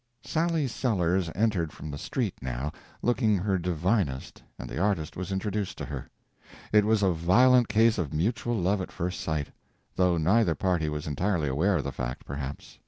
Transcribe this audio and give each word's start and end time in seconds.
Sally 0.23 0.67
Sellers 0.67 1.29
entered 1.35 1.71
from 1.71 1.91
the 1.91 1.97
street, 1.99 2.33
now, 2.41 2.71
looking 3.03 3.37
her 3.37 3.59
divinest, 3.59 4.41
and 4.57 4.67
the 4.67 4.79
artist 4.79 5.15
was 5.15 5.31
introduced 5.31 5.77
to 5.77 5.85
her. 5.85 6.09
It 6.73 6.85
was 6.85 7.03
a 7.03 7.11
violent 7.11 7.67
case 7.69 7.99
of 7.99 8.11
mutual 8.11 8.55
love 8.59 8.81
at 8.81 8.91
first 8.91 9.19
sight, 9.21 9.49
though 9.97 10.17
neither 10.17 10.55
party 10.55 10.89
was 10.89 11.05
entirely 11.05 11.49
aware 11.49 11.75
of 11.77 11.83
the 11.83 11.91
fact, 11.91 12.25
perhaps. 12.25 12.79